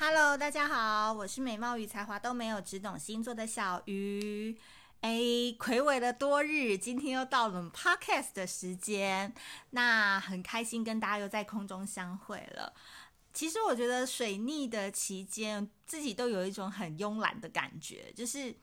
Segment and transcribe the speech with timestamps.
[0.00, 4.56] Hello，大家好，我是美貌与才华都没有，只懂星座的小鱼。
[5.00, 5.10] 哎，
[5.58, 9.34] 睽违了多日，今天又到了我们 Podcast 的时间，
[9.70, 12.72] 那很开心跟大家又在空中相会了。
[13.32, 18.54] 其实我觉得水逆的期间，自己都有一种很慵懒的感觉，就是。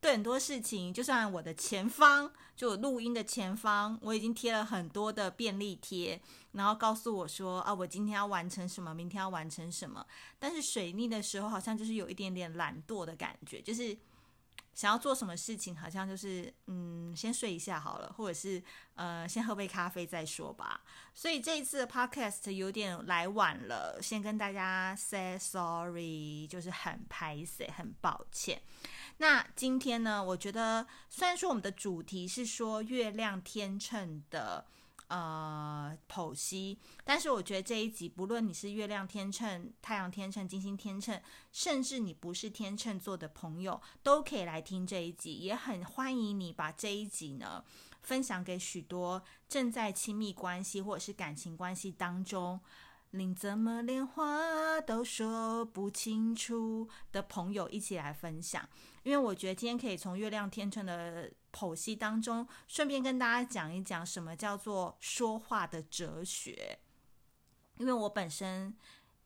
[0.00, 6.20] 对很多事情，就算我的前方，就录音的前方，我已经贴了很多的便利贴，
[6.52, 10.06] 然后告诉我说啊，我今天要完成什么，明天要完成什么。
[10.38, 13.96] 但是水逆的时候，好像就是有一点点懒惰的感觉，就是。
[14.74, 18.62] 想要做什么事情，好像就是嗯，先睡一下好了，或者是
[18.94, 20.80] 呃，先喝杯咖啡再说吧。
[21.12, 28.62] 所以这一次的 podcast 有点来晚了，先跟大家 say sorry，就是很拍谢，很抱歉。
[29.18, 34.66] 那今天呢，我觉得虽然说我们的主题是说月亮天秤的。
[35.10, 36.78] 呃，剖析。
[37.02, 41.18] 但是我觉得这一集，不论你是月亮天秤、太阳天秤、金星天秤，
[41.50, 45.36] 甚至你不是天秤座的朋友，都可以来听这一集。
[45.36, 47.64] 也很欢迎你把这一集呢
[48.02, 52.60] 分享给许多正在亲密关系或者是感情关系当中，
[53.12, 58.68] 你怎么连话都说不清楚的朋友一起来分享。
[59.08, 61.32] 因为我觉得今天可以从月亮天秤的。
[61.50, 66.78] 剖析当中，顺便跟大家讲一讲什么叫做说话的哲学。
[67.78, 68.76] 因为我本身，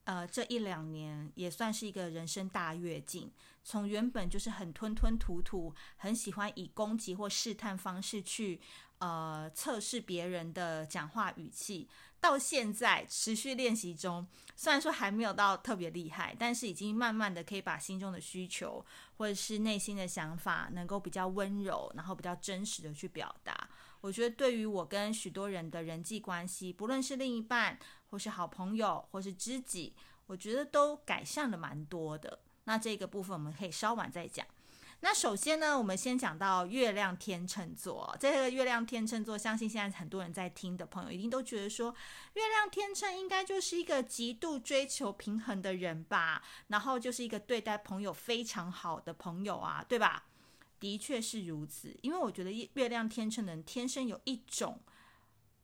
[0.05, 3.31] 呃，这一两年也算是一个人生大跃进，
[3.65, 8.61] 从原本就是很吞吞吐吐，很喜欢以攻击或试探方式去。
[8.99, 11.89] 呃，测试别人的讲话语气，
[12.23, 14.25] 到现在持续练习中。
[14.55, 18.85] 虽然说还没有到特别厉害，但是已经慢慢的可以把心中的需求
[19.17, 23.69] 或者是内心的想法，能够比较温柔，然后比较真实的去表达。
[24.01, 27.77] 我觉得对于我跟许多人的人际关系，不论是另一半，
[28.11, 32.39] 或是好朋友，或是知己，我觉得都改善了蛮多的。
[32.65, 34.47] 那这个部分我们可以稍晚再讲。
[35.05, 38.17] 那首先呢，我们先讲到月亮天秤座。
[38.21, 41.93] 这个月亮天秤座，相信现在很多人在听的朋友，一定都觉得说，
[42.35, 50.25] 月亮天秤应该就是一个极度追求平衡的人吧，然后就是一个对待朋友非常好的朋友啊，对吧？
[50.79, 54.81] 的确是如此，因为我觉得月亮天秤的人天生有一种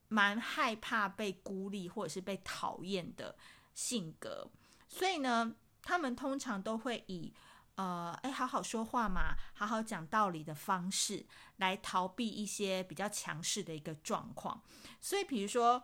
[0.08, 3.36] 蛮害怕被孤立或者是被讨厌的
[3.72, 4.50] 性格，
[4.88, 7.32] 所以呢，他们通常都会以。
[7.78, 11.24] 呃，哎，好好说话嘛，好好讲道理的方式
[11.58, 14.60] 来逃避一些比较强势的一个状况。
[15.00, 15.80] 所以，比如说，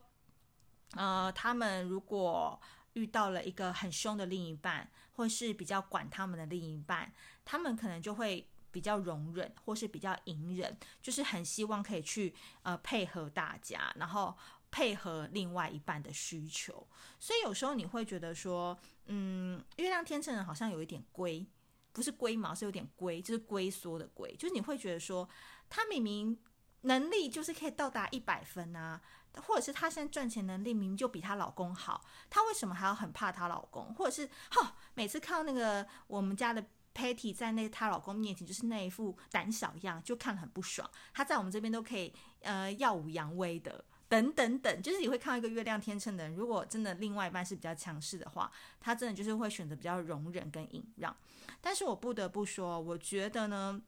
[0.97, 2.61] 呃，他们如果
[2.95, 7.13] 遇到了一个很凶的另一半，或是比较管他们的另一半，
[7.45, 12.35] 他们可能就会比较容忍，或是比较隐忍，就是很希望可以去
[12.65, 14.37] 呃配合大家，然后
[14.73, 16.89] 配合另外一半的需求。
[17.21, 18.77] 所以有时候你会觉得说，
[19.07, 21.47] 嗯，月亮天秤人好像有一点龟。
[21.95, 24.35] 不是龟毛，是有点龟，就是龟缩的龟。
[24.37, 25.27] 就是你会觉得说，
[25.71, 26.37] 他明明
[26.83, 29.01] 能力就是可以到达一百分啊，
[29.47, 33.95] 或者是他现在赚钱能力明明就比她老公好，她为什么还要很怕她老公？
[33.95, 36.63] 或者是哈，每次看到那个我们家的
[36.93, 40.91] Patty 在那她老公面前就是那一副胆小样，就看很不爽。
[41.13, 43.85] 她在我们这边都可以呃耀武扬威的。
[44.09, 51.17] 等等等，就是你会看到一个月亮天秤的人，如果真的另外一半是比较强势的话，他真的就是会选择比较容忍跟隐让。
[51.61, 53.83] 但是我不得不说，我觉得呢，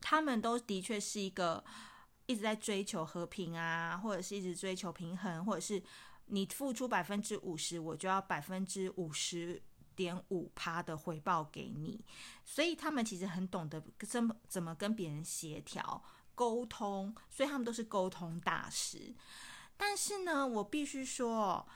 [0.00, 1.62] 他们都的确是一个
[2.26, 5.80] 一直在追求和平啊，或者是一直追求平衡，或者是
[6.26, 9.62] 你付出百分之五十，我就要百分之五十
[9.94, 12.02] 点五趴的回报给你。
[12.44, 16.02] 所以他们其实很懂得怎么怎么跟别人协调。
[16.34, 19.14] 沟通，所以他们都是沟通大师。
[19.76, 21.66] 但是呢，我必须说，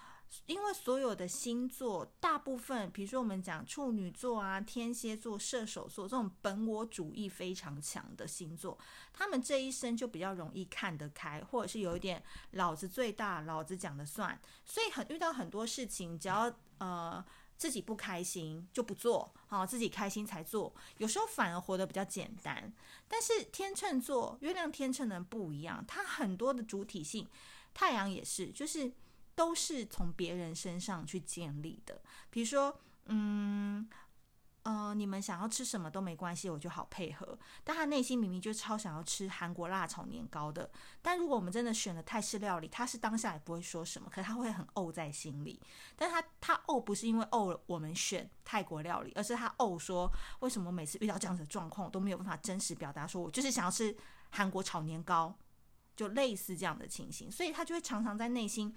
[0.46, 8.78] 因为所有的星座，大部分，比如说我们讲处女座啊、天蝎座、射手座这种本我主义非常强的星座，
[9.12, 14.38] 他们这一生就比较容易看得开，或者是有一点老子最大，老子讲的算。
[14.64, 17.24] 所以很遇到很多事情，只要呃。
[17.56, 20.74] 自己不开心就不做，好，自己开心才做。
[20.98, 22.72] 有时候反而活得比较简单。
[23.08, 27.26] 但是天秤座，月亮天秤的人不一样，他很多的主体性，
[27.72, 28.92] 太阳也是，就是
[29.34, 32.00] 都是从别人身上去建立的。
[32.30, 33.88] 比如说，嗯。
[34.66, 37.38] 呃，你们想要吃什么都没关系，我就好配合。
[37.62, 40.68] 但他内心明明就超想要吃韩国辣炒年糕的。
[41.00, 45.62] 但如果我们真的选了泰式料理，他是当下也不会说什么，可他会很怄在心里。
[45.94, 50.10] 但他他怄不是因为怄我们选泰国料理，而是他怄说，
[50.40, 53.96] 为什么每次遇到这样子的状况都没有办法真实表达，说我就是想要吃
[54.30, 55.32] 韩国炒年糕，
[55.94, 58.74] 就类似这样的情形，所以他就会常常在内心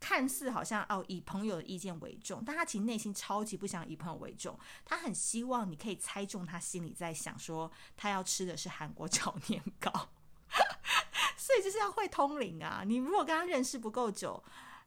[0.00, 9.90] 看似好像哦以朋友的意见为重，但他其实内心超级不想以朋友为重，他很希望你可以猜中他心里在想说他要吃的是韩国炒年糕，
[11.36, 12.82] 所以就是要会通灵啊！
[12.84, 14.42] 你如果跟他认识不够久，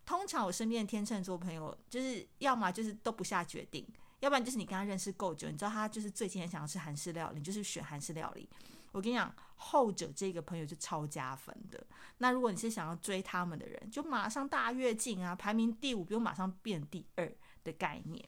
[0.06, 3.88] 通常我身边的天秤座朋友就是要么就是都不下决定，
[4.20, 8.50] 要不然就是你跟他认识够久，你知道他就是最近很想要吃韩式料理，就是选韩式料理。
[8.94, 11.86] 我跟你讲，后者这个朋友是超加分的。
[12.20, 18.24] 那如果你是想要追他们的人，就马上大跃进啊，排名第五不用马上变第二的概念。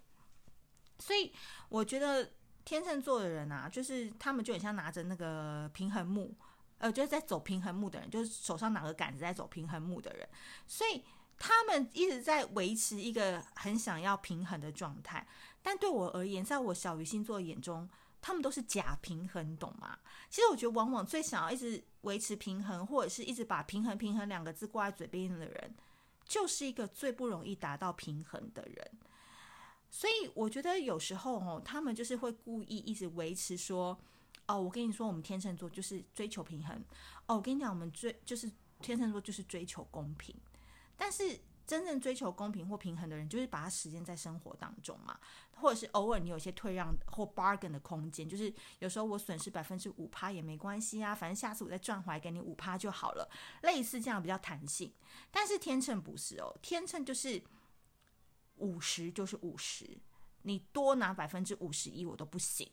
[0.97, 1.31] 所以
[1.69, 2.31] 我觉得
[2.65, 6.33] 天秤座的人啊，就是他们就很像拿着那个平衡木，
[6.79, 10.27] 呃，就是在走平衡木的人，就是手上拿个杆子在走平衡木的人。
[10.65, 11.03] 所以
[11.37, 15.27] 他们一直在维持一个很想要平衡的状态。
[15.61, 17.89] 但对我而言，在我小鱼星座眼中，
[18.25, 19.99] 他们都是假平衡，懂吗？
[20.31, 25.75] 其实我觉得，往往最想要一直维持平衡，或者是一直把平衡、平衡两个字挂在嘴边的人，
[26.25, 28.91] 就是一个最不容易达到平衡的人。
[29.91, 33.95] 所以我觉得有时候哦，他们就是会故意一直维持说
[34.47, 36.75] ：“哦，我跟你说，我们天秤座就是追求平衡。
[37.27, 38.51] 哦，我跟你讲，我们追就是
[38.81, 40.35] 天秤座就是追求公平。”
[40.97, 41.39] 但是。
[41.65, 45.19] 真正追求公平或平衡的人，就是把它实践在生活当中嘛，
[45.51, 53.29] 或者是偶尔你有些退让或 bargain 的空间，就是有时候我损失百分之五趴也没关系啊，反正下次我再赚回来给你五趴就好了，
[53.63, 54.93] 类似这样比较弹性。
[55.31, 57.43] 但是天秤不是哦，天秤就是
[58.57, 59.97] 五十就是五十，
[60.43, 62.69] 你多拿百分之五十一我都不行，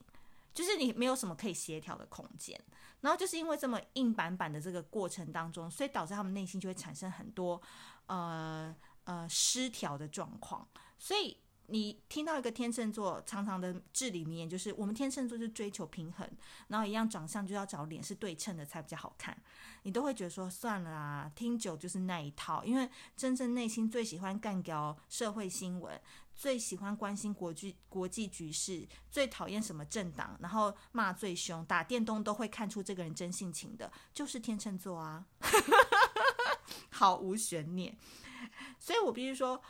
[0.55, 2.61] 就是你没有什么可以协调的空间。
[3.01, 7.61] 然后就是因为这么硬板板的这个过程当中，所以导致他们内心就会产生很多。
[8.07, 10.69] 呃呃，失调的状况，
[10.99, 16.29] 所以你听到一个天秤座常常的至理名言，就是我们天秤座是追求平衡，
[16.69, 19.37] 然后一样长相就要找脸是对称的才比较好看，
[19.85, 25.99] 你都会觉得说算了啦，听久就是那一套，因为真正内心最喜欢干掉社会新闻，
[26.43, 35.25] 最喜欢关心国际国际局势，最讨厌什么政党，然后骂最凶，打电动都会看出这个人真性情的，就是天秤座啊。
[36.91, 37.97] 毫无悬念，
[38.81, 39.63] 所以我必须说，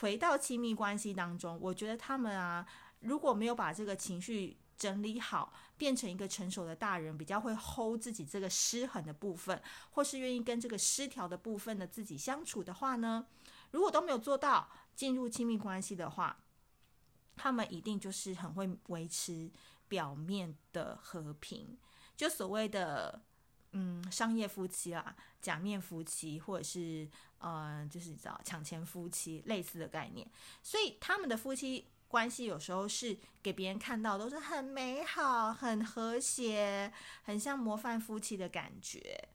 [0.00, 2.66] 回到亲密关系当中，我觉得他们啊，
[2.98, 13.28] 如果没有把这个情绪整理好，变成一个成熟的大人，比较会 hold 自己这个失衡的部分，或是愿意跟这个失调的部分的自己相处的话呢，
[13.70, 16.36] 如果都没有做到进入亲密关系的话，
[17.36, 19.48] 他们一定就是很会维持
[19.86, 21.78] 表面的和平，
[22.16, 23.22] 就所谓的。
[23.72, 27.06] 嗯，商业夫妻啦，假面夫妻，或者是
[27.38, 30.26] 呃，就是你知道抢钱夫妻类似的概念，
[30.62, 36.90] 所以他们的夫妻关系有时候是给别人看到都是很美好、很和谐、
[37.24, 39.28] 很像模范夫妻的感觉。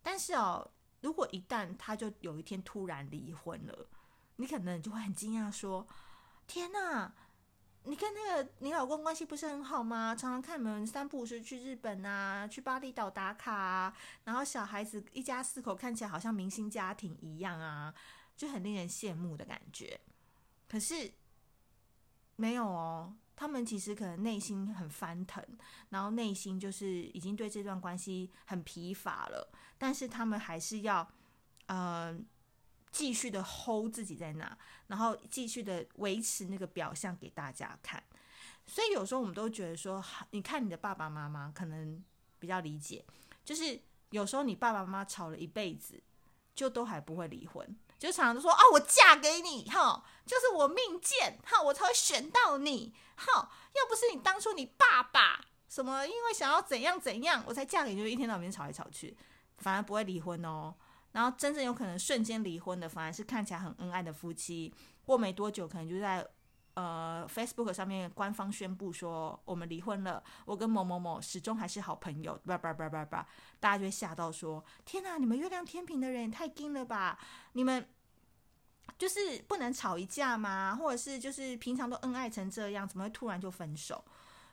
[0.00, 0.70] 但是哦，
[1.02, 3.88] 如果一旦他就有一天突然离婚了，
[4.40, 5.86] 你可能就会很惊讶说
[6.48, 7.12] ：“天哪！”
[7.84, 10.14] 你跟那个你老公关系不是很好吗？
[10.14, 17.92] 常常看你们三不五时去日本啊，去巴厘岛打卡啊，然后小孩子一家四口看起来好像明星家庭一样啊，
[18.36, 19.98] 就很令人羡慕的感觉。
[20.68, 21.10] 可是
[22.36, 25.42] 没有哦，他们其实可能内心很翻腾，
[25.88, 31.10] 然后内心就是已经对这段关系很疲乏了，但是他们还是要，
[31.68, 32.26] 嗯、
[32.90, 34.58] 继续的 hold 自己在那，
[34.88, 38.02] 然后继续的维持那个表象给大家看。
[38.66, 42.02] 所以有时候我们都觉得说，你看你的爸爸妈妈可能
[42.38, 43.04] 比较理解，
[43.44, 46.02] 就是有时候你爸爸妈妈吵了一辈子，
[46.54, 59.16] 就都还不会离婚，就常常说啊，我嫁给你哈，就是我命贱哈，我才会选到你哈，要不是你当初你爸爸什么因为想要怎样怎样，我才嫁给你，就一天到晚吵来吵去，
[59.58, 60.74] 反而不会离婚哦。
[61.12, 64.72] 然后真正有可能瞬间离婚的，反而是看起来很恩爱的夫妻，
[65.04, 66.24] 过没多久可能就在
[66.74, 73.26] 呃 Facebook 上面官方宣布说我们离婚了，我跟某某某始终还是好朋友，叭叭叭叭叭，
[73.58, 77.18] 大家就会吓到说：天哪，你们月亮天秤的人也太硬了吧？
[77.52, 77.88] 你们
[78.96, 80.76] 就是不能吵一架吗？
[80.78, 84.04] 或者是就是平常都恩爱成这样，怎么会突然就分手？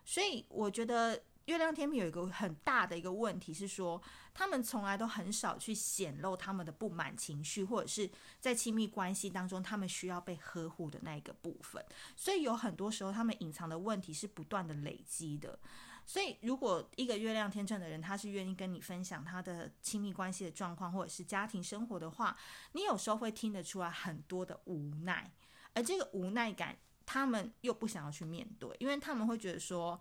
[0.03, 1.21] 所以我觉得。
[1.47, 4.01] 月亮天秤有一个很大的一个问题是说，
[4.37, 8.07] 他们从来都很少去显露他们的不满情绪，或者是
[8.39, 11.83] 在亲密关系当中他们需要被呵护的那一个部分。
[12.15, 15.57] 所以有很多时候，他们隐藏的问题是不断的累积的。
[16.05, 22.37] 所以，如果一个月亮天秤的人，他是愿意跟你分享他的亲密关系的状况，或者是家庭生活的话，
[22.73, 25.33] 你有时候会听得出来很多的无奈，
[25.73, 26.77] 而这个无奈感，
[27.07, 29.99] 他们又不想要去面对，因为他们会觉得说。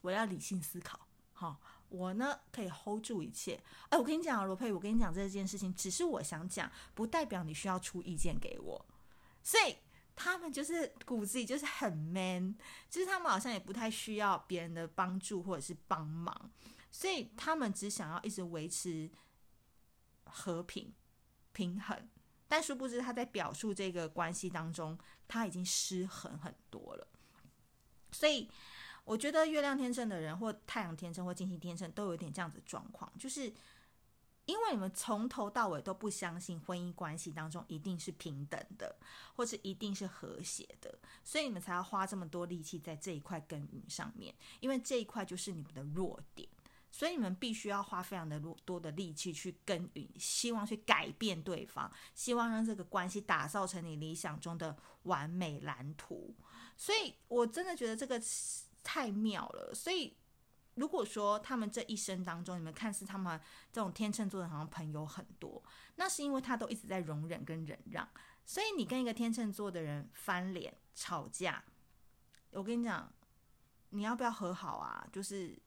[0.00, 1.00] 我要理性思考，
[1.44, 1.56] 哦，
[1.90, 3.62] 我呢可以 hold 住一切。
[3.90, 8.86] 哎，我跟你讲啊，罗佩，我跟你讲这件事情，只是我想讲，不代表你需要出意见给我。
[9.42, 9.76] 所以
[10.16, 12.56] 他们就是骨子里就是很 man，
[12.88, 16.50] 就是他们好像也不太需要别人的帮助或者是帮忙，
[16.90, 19.10] 所以他们只想要一直维持
[20.24, 20.94] 和平
[21.52, 22.08] 平衡。
[22.48, 24.96] 但殊不知他在表述这个关系当中，
[25.26, 27.08] 他已经失衡很多了。
[28.12, 28.48] 所以
[29.04, 33.52] 我觉得月亮天秤的人，或太阳天秤，或金星天秤，都有点这样子状况，就是
[34.46, 38.96] 因为你们从头到尾都不相信婚姻关系当中一定是平等的，
[39.34, 46.48] 或是一定是和谐的，所以你们才要花这么多力气在这一块耕耘上面，因为这一块就是你们的弱点。
[46.90, 56.32] 所以你们必须要花非常的多的力气去耕耘，希望去改变对方，希望让这个关系打造成你理想中的完美蓝图。
[56.76, 58.20] 所以我真的觉得这个
[58.84, 59.74] 太妙了。
[59.74, 60.16] 所以
[60.74, 63.40] 如果说他们这一生当中，你们看似他们
[63.72, 65.60] 这种天秤座的好像朋友很多，
[65.96, 68.08] 那是因为他都一直在容忍跟忍让。
[68.44, 71.64] 所以你跟一个天秤座的人翻脸吵架，
[72.50, 73.12] 我跟你讲，
[73.88, 75.08] 你要不要和好啊？
[75.10, 75.58] 就是。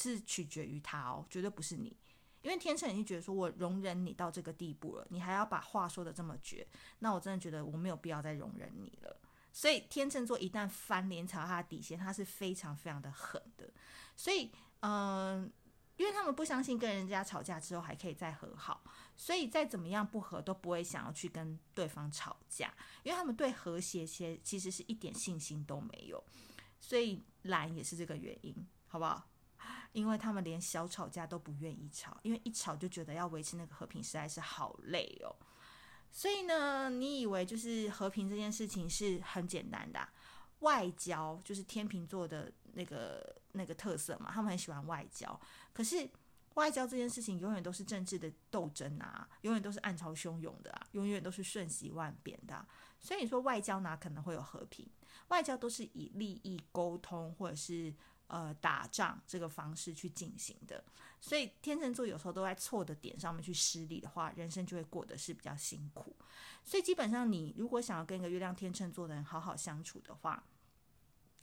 [0.00, 1.96] 是取决于他哦，绝对不是你，
[2.42, 6.64] 因为天秤已经觉得说，我容忍你到这个地步了，你还要把话说得这么绝，
[7.00, 9.20] 那我真的觉得我没有必要再容忍你了。
[9.58, 13.68] 所以天秤座一旦翻脸踩到他的底线，他是非常非常的狠的。
[14.14, 15.52] 所以，嗯、
[15.96, 18.84] 因为他们不相信跟人家吵架之后还可以再和好，
[19.16, 22.72] 所以再怎么样不和都不会想要去跟对方吵架，
[23.02, 26.22] 因为他们对和谐些其实是一点信心都没有。
[26.78, 28.54] 所以懒也是这个原因，
[28.86, 29.28] 好不好？
[29.90, 35.34] 因为他们连小吵架都不愿意吵，因为一吵就觉得要维持那个和平实在是好累哦。
[36.10, 40.08] 所以呢，你以为就是和平这件事情是很简单的？
[40.60, 45.40] 外交就是天秤座的那个那个特色嘛，他们很喜欢外交。
[45.72, 46.08] 可是
[46.54, 52.66] 外交这件事情永远都是政治的斗争啊，永远都是暗潮汹涌的啊，永远都是瞬息万变的。
[52.98, 54.88] 所以你说外交哪可能会有和平？
[55.28, 57.94] 外交都是以利益沟通或者是。
[58.28, 60.84] 呃，打仗这个方式去进行的，
[61.18, 66.14] 所以天秤座有时候都在错的点上面去失利的话，人生就会过得是比较辛苦。
[66.62, 70.44] 所以基本上，你如果想要跟一个月亮天秤座的人好好相处的话，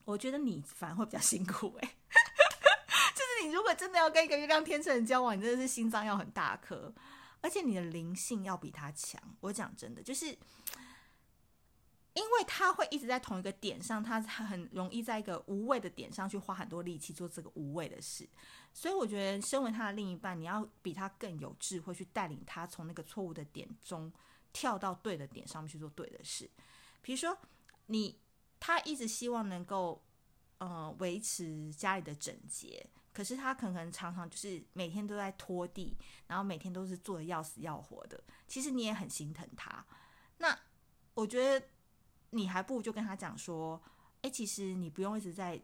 [0.04, 1.96] 我觉得你反而会比较辛苦哎、欸。
[3.16, 6.94] 就是你如果真的要跟一个月亮天秤人交往，你真的是心脏要很大颗，
[7.42, 9.20] 而且你的灵性要比他强。
[9.40, 10.38] 我讲真的，就是。
[12.16, 18.26] 因为他会一直在同一个点上，他很容易在一个无谓的点上去花很多力气做这个无谓的事，
[18.74, 24.10] 所以我觉得，身为他的另一半，你要比他更有智慧，去带领他从那个错误的点中
[24.54, 26.50] 跳到对的点上面去做对的事。
[27.02, 27.38] 比如说，
[27.88, 28.18] 你
[28.62, 30.02] 他一直希望能够
[30.60, 38.24] 呃维持家里的整洁，可是他可能常常就是每天都在拖地，然后每天都是做的要死要活的。
[38.48, 39.86] 其实你也很心疼他。
[40.38, 40.58] 那
[41.16, 41.68] 我觉得。
[42.36, 43.82] 你还不如就跟他讲说，
[44.22, 45.62] 哎，其实你不用一直在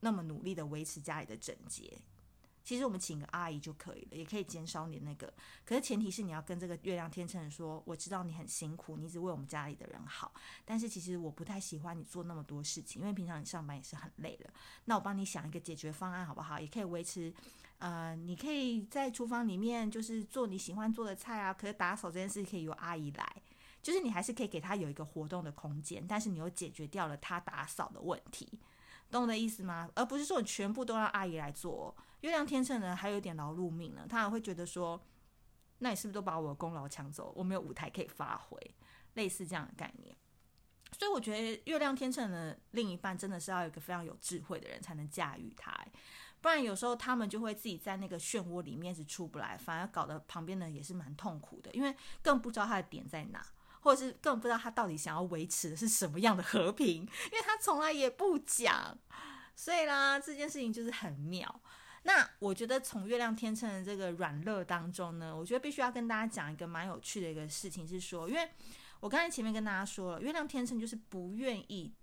[0.00, 1.98] 那么努力的维持家里的整洁，
[2.64, 5.32] 其实我们请个阿姨就可以了，也可以减少你那个。
[5.64, 10.32] 可是前提是你要跟这个月亮天秤说，我知道你很辛苦，你一直为我们家里的人好，
[10.64, 14.50] 但是其实我不太喜欢你做那么多事情，因为平常你上班也是很累的。
[14.86, 16.58] 那我帮你想一个解决方案好不好？
[16.58, 17.32] 也可以维持，
[17.78, 23.42] 呃，你可以在厨房里面就是做你喜欢做的菜啊，可是打扫这件事可以由阿姨来。
[23.86, 28.58] 就是你还是可以给他有一个活动的空间，但是你又解决掉了他打扫的问题，
[29.12, 29.88] 懂我的意思吗？
[29.94, 31.96] 而不是说全部都让阿姨来做。
[32.22, 35.00] 月亮天秤呢，还有点劳碌命呢，他还会觉得说，
[35.78, 37.32] 那你是不是都把我的功劳抢走？
[37.36, 38.58] 我没有舞台可以发挥，
[39.14, 40.16] 类似这样的概念。
[40.98, 45.72] 所以我觉得月亮天秤的另一半真的是要有一个非常有智慧的人才能驾驭他，
[46.40, 53.46] 不然有时候他们就会自己在那个漩涡里面是出不来，反而搞得旁边的人也是蛮痛苦的，因为更不知道他的点在哪。
[53.86, 58.98] 或者是更不知道他到底想要维持的是什么样的和平，因为他从来也不讲，
[59.54, 61.60] 所以啦，这件事情就是很妙。
[62.02, 68.50] 那我觉得从月亮天秤的这个软肋当中呢，我觉得必须要跟大家讲一个蛮有趣的一个事情，是说，因为
[68.98, 71.94] 我刚才前面跟大家说了，月亮天秤就是不愿意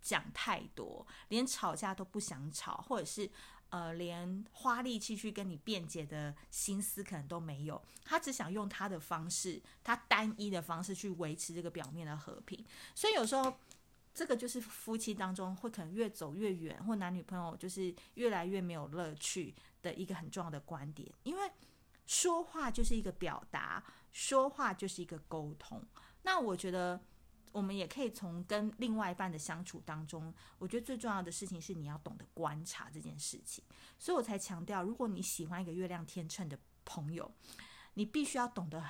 [0.00, 3.28] 讲太多，连吵架都不想吵，或者是。
[3.72, 12.62] 呃，连花力气去跟你辩解的心思可能都没有，他只想用他的方式，他单一的方式去维持这个表面的和平。
[12.94, 13.58] 所以有时候，
[14.12, 21.10] 这个就是夫妻当中会可能越走越远，或男女朋友就是越来越没有乐趣的一个很重要的观点。
[21.22, 21.50] 因为
[22.06, 25.82] 说话就是一个表达，说话就是一个沟通。
[26.24, 27.00] 那我觉得。
[27.52, 33.62] 我们也可以从跟另外一半的相处当中，我觉得最重要的事情是你要懂得观察这件事情。
[33.98, 37.30] 所以我才强调，如果你喜欢一个月亮天秤的朋友，
[37.94, 38.82] 你必须要懂得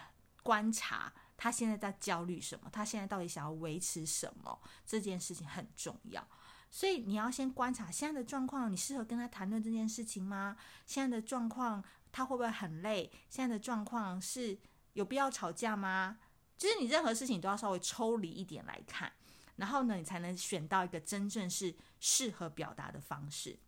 [0.43, 6.27] 观察他现在在焦虑什么，他现在到底想要维持什么，这件事情很重要。
[6.71, 10.57] 所以你要先观察现在的状况，你适合跟他谈论这件事情吗？
[10.87, 13.13] 现在的状况他会不会很累？
[13.29, 14.59] 现在的状况是
[14.95, 16.19] 有必要吵架吗？
[16.63, 19.13] 就是你任何事情都要稍微抽离一点来看，
[19.57, 23.59] 然后呢，你才能选到一个真正是适合表达的方式。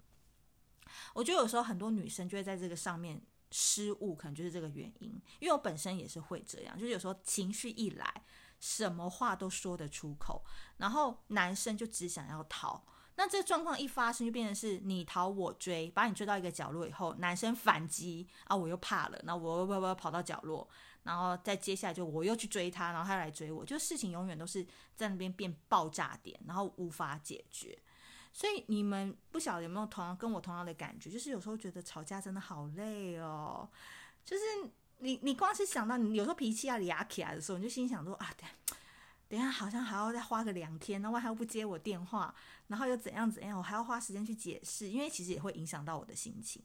[1.13, 3.21] 我觉得有时候很多女生就会在这个上面
[3.51, 5.21] 失误，可能就是这个原因。
[5.41, 8.23] 因为我本身也是会这样，就是有时候情绪一来，
[8.61, 10.45] 什么话都说得出口，
[10.77, 12.87] 然后男生就只想要逃。
[13.17, 20.69] 那这状况一发生，就变成是你逃我追，把你追到一个角落以后，男生反击啊，我又怕了，那我我我跑到角落。
[21.05, 27.79] 然后再接下来就我又去追他，然后他又来追我，就事情永远都是在那边变爆炸点，然后无法解决。
[28.33, 33.69] 所以你们不晓得有没有同样跟我同样的感觉，就是有时候觉得吵架真的好累哦。
[34.25, 34.43] 就是
[34.99, 38.49] 你你光是想到你有时候脾气要痒起来的时候，你就心想说啊，等
[39.29, 42.35] 等下好像还要再花个两天，然后还要不接我电话，
[42.69, 46.63] 然后又怎样怎样，我还要花时间去解释，因为其实也会影响到我的心情。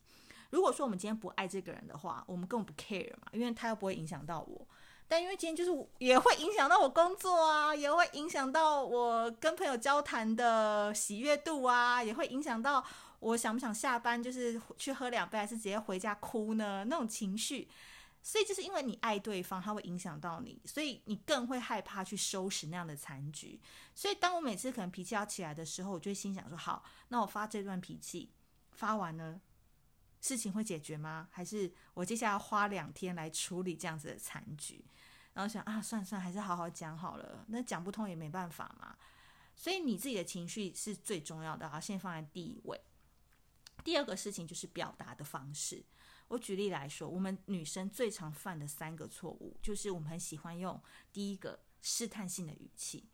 [0.49, 4.67] 如果说我们今天不爱这个人的话，我们根本不 care 嘛，因为他又不会影响到我。
[5.07, 12.85] 但因为今天就是也会影响到我工作啊，也会影响到我跟朋友交谈的喜悦度啊，也会影响到
[13.19, 16.85] 我想不想下班，就是去喝两杯，还是直接回家哭呢？
[16.85, 17.67] 那种情绪。
[18.21, 23.59] 所以就是因为你爱对方，他会影响到你，所以你更会害怕去收拾那样的残局。
[23.95, 28.29] 所以当我每次可能脾气要起来的时候，我就会心想说：好，那我发这段脾气
[28.73, 29.39] 发完了。
[30.21, 31.27] 事情会解决吗？
[31.31, 34.83] 还是我接下来要花两天来处理这样子的残局？
[35.33, 37.45] 然后想啊，算了算了，还是好好讲好了。
[37.47, 38.97] 那讲不通也没办法嘛。
[39.55, 42.81] 所以你自己的情绪是最重要的啊，先放在第一位。
[43.83, 45.85] 第二个事情就是表达的方式。
[46.27, 50.81] 我举例来说，我们女生最常犯的三个错误，就是我们很喜欢用
[51.13, 53.07] 第一个试探性的语气。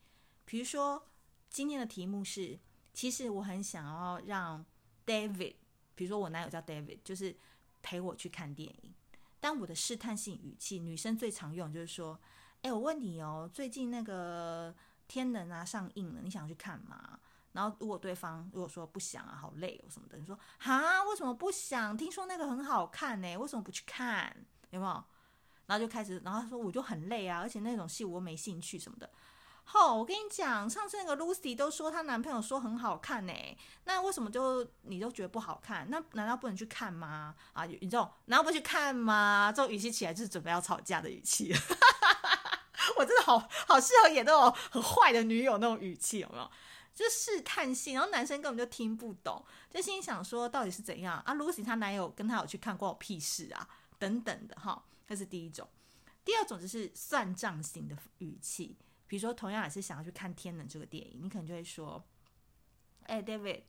[0.43, 1.07] 比如说，
[1.49, 2.59] 今天的题目是，
[2.93, 4.65] 其实我很想要让
[5.05, 5.55] David。
[5.95, 7.35] 比如说我男友叫 David，就是
[7.81, 8.93] 陪我去看电影。
[9.39, 12.19] 但我的试探性语气，女生最常用就是说
[12.61, 14.73] ：“哎，我问你哦，最近那个
[15.07, 17.19] 《天能》啊上映了，你想去看吗？”
[17.53, 21.95] 然后如果对方如果说不想啊，好累哦什么的，你说：“哈，为什么不想？
[21.95, 24.35] 听说那个很好看呢，为什么不去看？
[24.71, 25.03] 有没有？”
[25.67, 29.09] 然后就开始，然后他说：“我就很累啊，而且那种戏我没兴趣什么的。”
[29.73, 33.33] 哦，我跟你讲，上次那个 Lucy 都说她男朋友说很好看呢，
[33.83, 35.89] 那为什么就你都觉得不好看？
[35.89, 37.35] 那难道不能去看吗？
[37.51, 39.51] 啊，你这种难道不去看吗？
[39.53, 41.53] 这种语气起来就是准备要吵架的语气。
[42.97, 46.49] 我真的好好适合演那种很坏的女友那种语气，有没有？
[46.93, 53.67] 就试探性，然后男生根本就听不懂，就心想说到底是怎样啊？Lucy 她男友跟她有去看，过我屁事啊？
[53.99, 55.67] 等等的哈，这是第一种。
[56.23, 58.77] 第二种就是算账型的语气。
[59.07, 62.03] 比如说，同样也是想要去看《天能》这个电影，你可能就会说
[63.05, 63.61] ：“哎，David，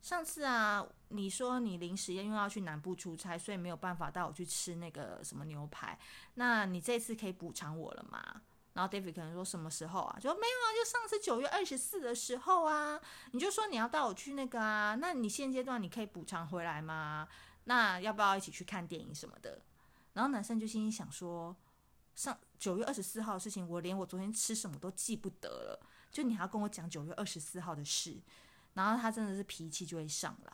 [0.00, 5.98] 上次啊，你说你临时因为要去南部出差，所以没有办法带我去吃那个什么牛排，
[6.34, 12.98] 那你这次可以补偿我了吗？”然后 David 可能说：“什么时候啊？”就说：“没有啊，就上次九月二十四的时候啊，
[13.32, 17.28] 你就说你要带我去那个啊，那你现阶段你可以补偿回来吗？
[17.64, 19.60] 那要不要一起去看电影什么的？”
[20.14, 21.54] 然后男生就心里想说。
[22.20, 25.86] 上九月二十四号的事情，我连我昨天吃什么都记不得了。
[26.10, 28.20] 就你还要跟我讲九月二十四号的事，
[28.74, 30.52] 然后他真的是脾气就会上来。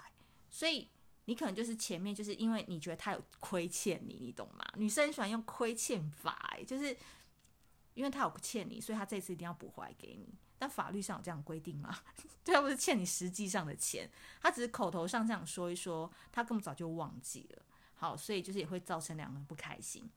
[0.49, 0.89] 所以
[1.25, 4.65] 你可能就是前面就是因为你觉得他有亏欠你，你懂吗？
[4.77, 6.97] 女生喜欢用亏欠法，欸，就是
[7.95, 10.33] 因为他有欠你，所以他这次一定要补回来给你。
[10.59, 11.99] 但法律上有这样规定吗？
[12.45, 14.09] 对，他不是欠你实际上的钱，
[14.41, 17.63] 他只是口头上这样说一说，他根本早就忘记了。
[17.95, 20.09] 好，所以就是也会造成两个人不开心。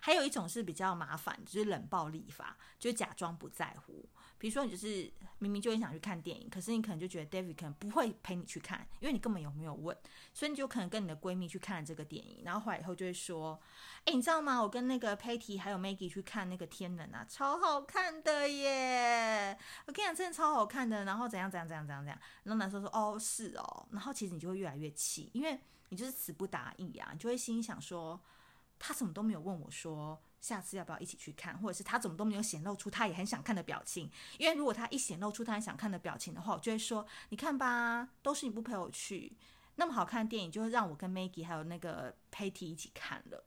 [0.00, 4.08] 还有一种是比较麻烦，就是冷暴力法，就假装不在乎。
[4.40, 9.96] 比如说，你就是明明就很想去看电影，可是你可能就觉得 David 可能不会陪你去看，因为你根本有没有问，
[10.32, 13.60] 所以你就可能跟你的闺蜜去看这个电影，然后回来以后就会说
[14.06, 14.62] ：“哎，你知道吗？
[14.62, 19.58] 我跟那个 Patty 还有 Maggie 去看那个《天能》啊，超好看的耶！
[19.86, 21.04] 我跟你讲，真的超好看的。
[21.04, 22.20] 然后怎样怎样怎样怎样怎样。
[22.44, 23.88] 然后男生说：哦，是哦。
[23.90, 28.20] 然后其实你就会越来越气，因为你就是词不达意啊，你就会心想说。
[28.78, 34.10] 他怎么都没有问我说下次要不要一起去看，或者是他怎么都没有显露出他也很想看的表情。
[34.38, 39.36] 因为如果他一显露出他很想看的表情的话，我就会说：你看吧，都是你不陪我去，
[39.76, 43.44] 那么好看的电影就会让我跟 Maggie 还有那个 Patty 一起看了。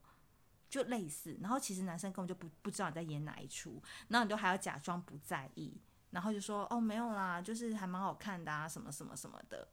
[0.69, 1.37] 就类似。
[1.41, 5.77] 然后其实男生根本就不不知道你在演哪一出，然后你都还要假装不在意，
[6.11, 9.67] 然后就说哦没有啦，就是还蛮好看的啊，什么什么什么的。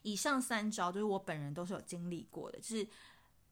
[0.00, 2.88] 以上三招就是我本人都是有经历过的，就是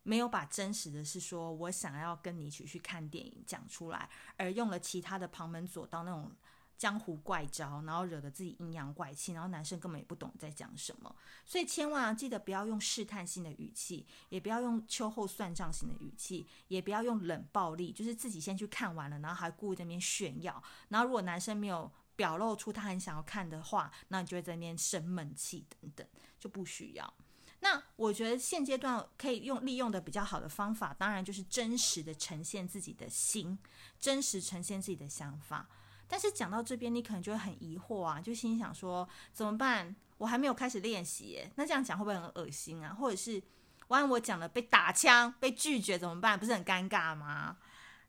[0.02, 6.32] 没有把真实的是说我想要跟你一起去看电影讲出来，而用了其他的旁门左道那种
[6.78, 11.14] 江湖怪招，然后惹得自己阴阳怪气，然后男生根本也不懂在讲什么。
[11.44, 20.62] 所以千万要记得不要用试探性的语气，也不要用秋后算账型的语气，也不要用冷暴力，就是自己先去看完了，然后还故意在那边炫耀。
[20.88, 26.06] 然后如果男生没有表露出他很想要看的话，那你就会在那边生闷气等等。
[26.38, 27.14] 就不需要。
[27.62, 33.58] 那我觉得现阶段可以用利用的比较好的方法，当然就是真实的呈现自己的心，
[33.98, 35.68] 真实呈现自己的想法。
[36.08, 39.94] 但是讲到这边，你可能就会很疑惑啊，就心想说怎么办？
[40.16, 42.94] 我还没有开始练习耶，那这样讲会不会很恶心啊？
[42.94, 43.42] 或者是
[43.88, 46.38] 万一我讲了被打枪、被拒绝怎么办？
[46.38, 47.58] 不是很尴尬吗？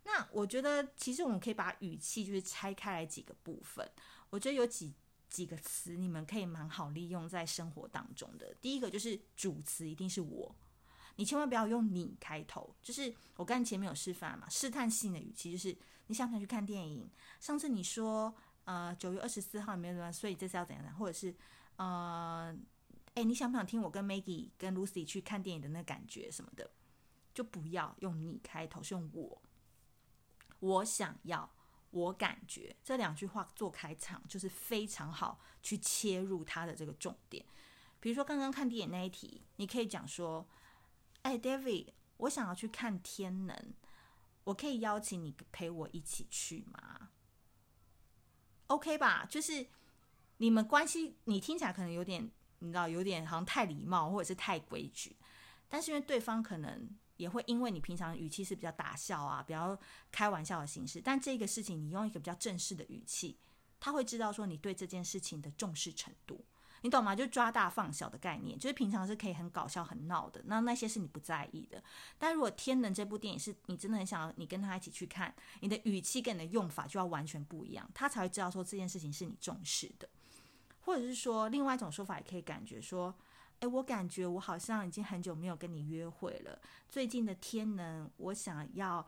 [0.06, 3.92] 那我觉得其实我们可以把语气就是拆开来几个部分，
[4.30, 4.94] 我觉得有几。
[5.32, 8.54] 几个词你们可以蛮好利用在生活当中的。
[8.62, 10.54] 第一个就是主词一定是我，
[11.16, 12.76] 你千万不要用你开头。
[12.84, 15.76] 就是我刚才前面有示范嘛，试探性的语气就是
[16.08, 17.10] 你想不想去看电影？
[17.40, 20.96] 上次你说呃九月二十四号没有怎么，所以这次要怎样？
[20.96, 21.34] 或者是
[21.78, 22.54] 呃
[23.14, 26.70] 哎你想不想听我跟 Maggie 跟 Lucy 去看电影的那感觉什么的？
[27.34, 29.42] 就不要用你开头，是用我，
[30.60, 31.50] 我想要。
[31.92, 37.46] 我感觉这两句话做开场就是非常好去切入他的这个重点。
[38.00, 40.48] 比如说刚刚看电影那一题，你可以讲说
[41.24, 43.56] ：“哎，David，我想要去看《天能》，
[44.46, 47.10] 我可以邀请你陪我一起去吗
[48.68, 49.26] ？”OK 吧？
[49.30, 49.68] 就是
[50.38, 55.16] 你们关系，你听起来可能有点，你知道，有点好像太礼貌或者是太规矩，
[55.68, 56.90] 但是因为对方可能。
[57.22, 59.78] 也会因为你平常语气是比较打笑啊，比较
[60.12, 63.38] 开玩笑的形式，但这个事情你用一个比较正式的语气，
[63.80, 66.44] 他会知道说你对这件事情的重视程度，
[66.82, 67.16] 你懂吗？
[67.16, 71.84] 就抓大放小的概念，就是平常是可以很搞笑、很闹的，那那些是你不在意的。
[72.18, 80.10] 但如果《天能》这部电影是你真的很想要，你跟他一起去看，你的语气跟你的用法就要完全不一样，他才会知道说这件事情是你重视的，
[80.80, 83.16] 或者是说另外一种说法，也可以感觉说。
[83.62, 86.60] 诶，我感觉我好像已经很久没有跟你约会了。
[86.90, 89.06] 最近的天能，我想要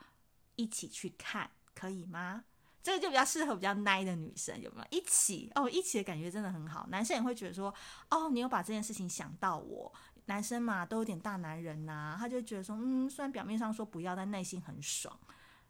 [0.55, 2.43] 一起去看，可以吗？
[2.83, 4.87] 这个就比较适合比较奶的女生，有没有？
[4.91, 6.85] 一起哦，一起的感觉真的很好。
[6.91, 7.73] 男生也会觉得说，
[8.11, 9.91] 哦，你有把这件事情想到我。
[10.25, 15.19] 男生嘛，都有点大男人呐、他就觉得说，嗯，虽然表面上说不要，但内心很爽。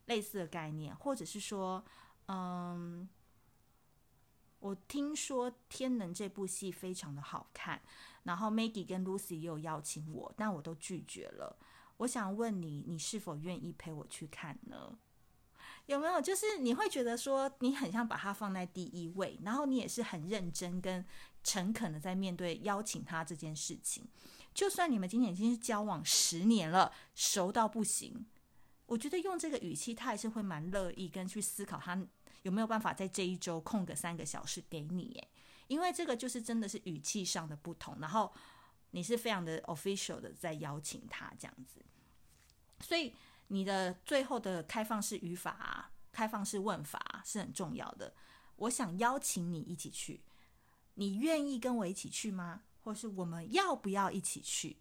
[0.07, 1.81] 类似的概念，或者是说，
[2.27, 3.07] 嗯。
[4.59, 7.81] 我听说《天能》这部戏非常的好看，
[8.23, 11.57] 然后 Maggie 跟 Lucy 也有邀请我，但我都拒绝了。
[11.97, 14.97] 我想问你，你是否愿意陪我去看呢？
[15.85, 16.21] 有没有？
[16.21, 21.05] 就是你会觉得说，你很像把他放在第一位，然后你也是很认真跟
[21.43, 24.07] 诚恳的在面对邀请他这件事情。
[24.53, 28.25] 就算你们今年已经是交往十年了，熟到不行，
[28.85, 32.01] 我觉得用这个语气，他还是会蛮乐意跟去思考他。
[32.43, 35.21] 有没有办法在这一周空个三个小时给你？
[35.67, 38.31] 因为这个就是真的是语气上的不同，然后
[38.91, 41.81] 你是非常的 official 的在邀请他这样子，
[42.81, 43.13] 所以
[43.47, 48.13] 你的最后的开放式语法、开放式问法是很重要的。
[48.57, 50.21] 我想邀请你一起去，
[50.95, 52.63] 你愿意跟我一起去吗？
[52.81, 54.77] 或是我们要不要一起去？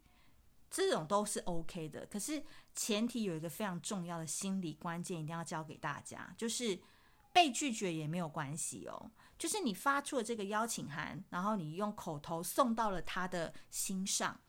[0.70, 2.04] 这种都是 OK 的。
[2.06, 2.42] 可是
[2.74, 6.78] 前提有一个非常重要的心理关键，一定要教给大家，就是。
[7.32, 14.40] 被拒绝也没有关系哦，就是你发出了这个邀请函，然后你用口头送到了他的心上，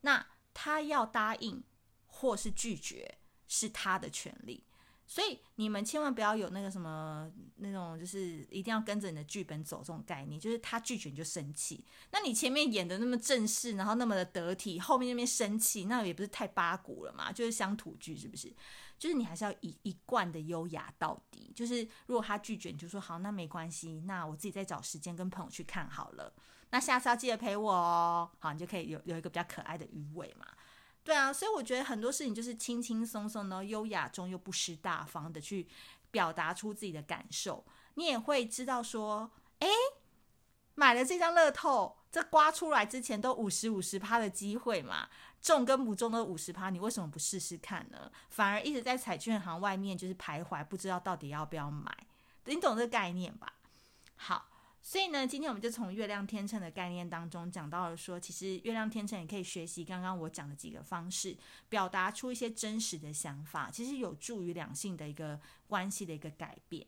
[0.00, 1.62] 那他要答应
[2.06, 4.64] 或是拒绝是他的权利。
[5.06, 10.40] 所以你们千万不要有那个什么那种，就是一定要跟着你的剧本走这种概念。
[10.40, 17.30] 就是他拒绝你就生气，那你前面演的那么正式，然后那么的得体，后面那边生气，那也不是太八股了嘛？
[17.30, 18.50] 就是乡土剧是不是？
[18.98, 21.52] 就是你还是要一一贯的优雅到底。
[21.54, 26.32] 就是如果他拒绝，你就说好，那没关系，那我自己再找时间跟朋友去看好了。
[26.70, 28.30] 那下次要记得陪我哦。
[28.38, 30.46] 好，你就可以有有一个比较可爱的鱼尾嘛。
[31.04, 35.68] 对啊，所以我觉得很多事情就是轻轻松松的，优雅中又不失大方的去
[36.10, 37.64] 表达出自己的感受。
[37.94, 39.68] 你也会知道说，哎，
[40.74, 45.08] 买了这张乐透，这刮出来之前都五十五十趴的机会嘛，
[45.42, 48.08] 中跟不中都五十趴，你为什么不试试看呢？
[48.30, 51.92] 反而一直在彩券行外面就是徘徊，不知道到底要不要买。
[52.44, 53.54] 你懂这个概念吧？
[54.14, 54.48] 好，
[54.80, 61.36] 所以呢，今天我们就从月亮天秤的概念当中讲到了说，其实月亮天秤也可以学习刚刚我讲的几个方式，
[61.68, 66.86] 表达出一些真实的想法，其实有助于两性的一个关系的一个改变。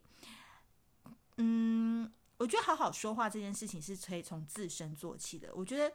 [1.38, 2.08] 嗯，
[2.38, 5.55] 我觉得好好说话这件事情是可以从自身做起的。
[5.55, 5.92] 我觉得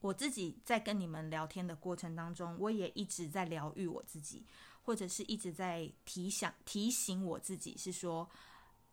[0.00, 4.44] 我自己在跟你们聊天的过程当中，我也一直在疗愈我自己，
[4.82, 8.28] 或者是一直在提醒提醒我自己，是说。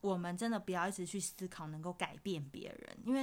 [0.01, 3.21] 我们真的不要一直去思考能够改变别人，因为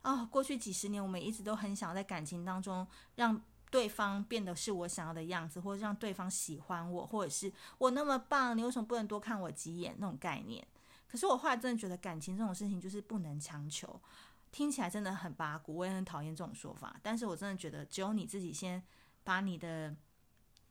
[0.00, 3.38] 啊、哦，过去几十年我们一直都很想在感情当中让
[3.70, 10.66] 对方变得是我想要的样子，或者让对方喜欢我，或者是我那么棒，你为什么不能多看我几眼那种概念？
[11.08, 14.00] 可是我后来真的觉得感情这种事情就是不能强求，
[14.50, 16.98] 听起来真的很八股，我也很讨厌这种说法。
[17.02, 18.82] 但是我真的觉得只有你自己先
[19.24, 19.96] 把你的。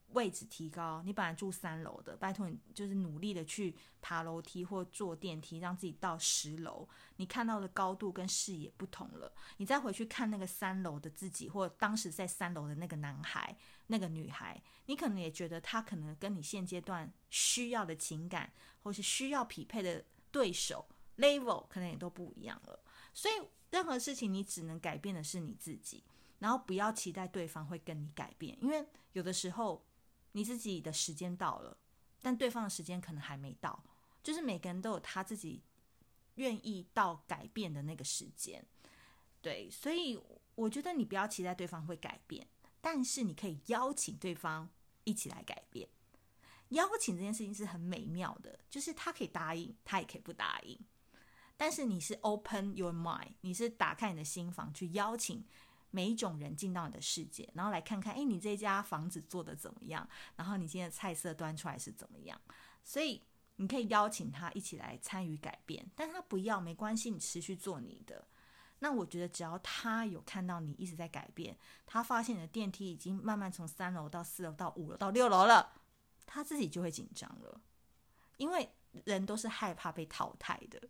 [0.10, 6.88] 位置提高，你本来住三楼的，拜托你就是努力的去爬楼梯或坐电梯，让自己到十楼。
[7.18, 20.86] 你看到的高度跟视野不同了，你再回去看那个三楼的自己，或当时在三楼的那个男孩、那个女孩，你可能也觉得他可能跟你现阶段需要的情感，或是需要匹配的对手
[21.18, 22.84] level 可能也都不一样了。
[23.14, 23.34] 所以
[23.72, 26.04] 任何事情你只能改变的是你自己，
[26.40, 29.86] 然后不要期待对方会跟你改变，因为有的时候。
[30.38, 31.78] 你自己的时间到了，
[32.22, 33.82] 但对方的时间可能还没到。
[34.22, 35.64] 就是每个人都有他自己
[36.34, 38.62] 愿意到改变的那个时间，
[39.42, 39.70] 对。
[39.72, 40.20] 所以
[40.56, 42.46] 我觉得你不要期待对方会改变，
[42.82, 44.70] 但是你可以邀请对方
[45.06, 45.88] 一起来改变。
[46.70, 50.80] 邀请这件事情是很美妙的，就是他可以答应，他也可以不答应。
[51.58, 55.46] 但是你是 open your mind，你是打开你的心房去邀请。
[55.92, 60.06] 每一种人进到你的世界，然后来看看，哎，你这家房子做得怎么样？
[60.36, 62.38] 然后你今天的菜色端出来是怎么样？
[62.84, 63.22] 所以
[63.56, 68.28] 你可以邀请他一起来参与改变，但他不要没关系，你持续做你的。
[68.80, 75.72] 那我觉得只要他有看到你一直在改变，他发现你的电梯已经慢慢从三楼到四楼到五楼到六楼了，
[76.26, 77.62] 他自己就会紧张了，
[78.38, 78.70] 因为
[79.06, 80.82] 人都是害怕被淘汰的，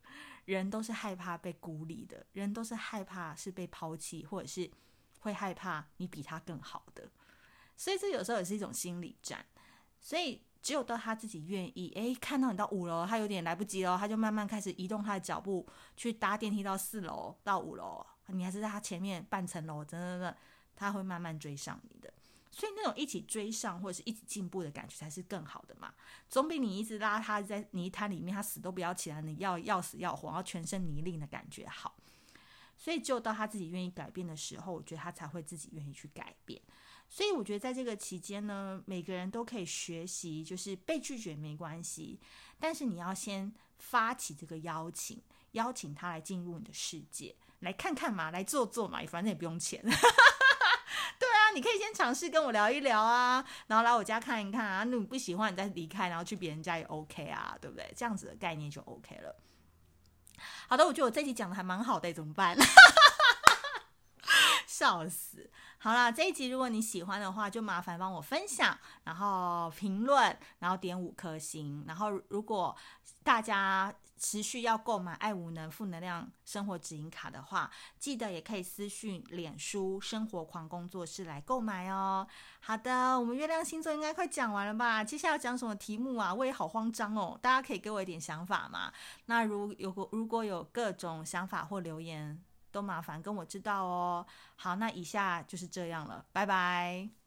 [0.46, 4.72] 人都是害怕被孤立的，人都是害怕是被抛弃或者是。
[5.22, 7.10] 会害怕你比他更好的，
[7.76, 9.44] 所以这有时候也是一种心理战。
[10.00, 15.68] 所以只有到他自己愿意，诶，看到你到五楼，他有点来不及了，他就慢慢开始移动他的脚步
[15.98, 18.06] 去搭电梯到四楼到五楼。
[18.28, 20.36] 你还是在他前面半层楼，等等等，
[20.76, 22.14] 他会慢慢追上你的。
[22.56, 25.94] 所以那种一起追上或者是一起进步的感觉才是更好的嘛，
[26.30, 31.98] 总比你一直拉他在泥潭里面，他死都不要起来，你要要死要活，然后全身泥泞的感觉好。
[32.78, 36.62] 所以，只有到他自己愿意改变的时候，我觉得他才会自己愿意去改变。
[37.10, 42.18] 所以，我觉得在这个期间呢，每个人都可以学习，就是被拒绝没关系，
[42.58, 49.84] 但是你要先发起这个邀请，邀请他来进入你的世界，来看看嘛，来做做嘛，反正也不用钱。
[51.56, 57.92] 你可以先尝试跟我聊一聊啊，然后来我家看一看啊，那你不喜欢你再离开，然后去别人家也 OK 啊，对不对？
[57.96, 59.34] 这样子的概念就 OK 了。
[60.68, 62.58] 好的，我觉得我这集讲的还蛮好的，怎么办？
[64.68, 65.50] 笑死！
[65.78, 71.86] 好啦，这一集如果你喜欢的话，就麻烦帮我分享，然后评论，然后点五颗星。
[71.88, 72.76] 然后如果
[73.24, 82.26] 大家持续要购买爱无能负能量生活指引卡的话，记得也可以私讯脸书生活狂工作室来购买哦。
[82.62, 85.04] 好的，我们月亮星座应该快讲完了吧？
[85.04, 86.34] 接下来要讲什么题目啊？
[86.34, 88.92] 我也好慌张哦，大家可以给我一点想法嘛？
[89.26, 94.26] 那如有如果有各种想法或留言，都麻烦跟我知道哦。
[94.56, 97.25] 好，那以下就是这样了，拜拜。